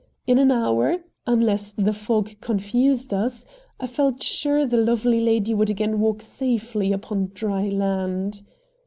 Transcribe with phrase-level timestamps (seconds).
[0.25, 0.95] In an hour,
[1.27, 3.45] unless the fog confused us,
[3.79, 8.41] I felt sure the lovely lady would again walk safely upon dry land.